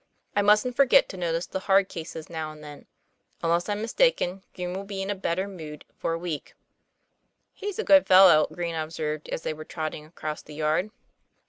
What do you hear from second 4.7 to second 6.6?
will be in a better mood for a week."